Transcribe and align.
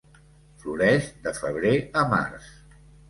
Floreix 0.63 1.09
de 1.27 1.33
febrer 1.41 1.75
a 2.03 2.07
març. 2.15 2.49